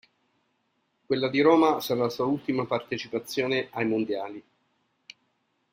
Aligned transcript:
Quella 1.05 1.27
di 1.29 1.41
Roma 1.41 1.79
sarà 1.79 1.99
la 2.01 2.09
sua 2.09 2.25
ultima 2.25 2.65
partecipazione 2.65 3.67
ai 3.69 3.85
Mondiali. 3.85 4.43